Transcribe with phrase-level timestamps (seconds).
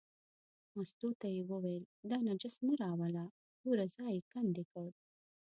[0.77, 3.25] مستو ته یې وویل دا نجس مه راوله،
[3.63, 4.89] ګوره ځای یې کندې کړ.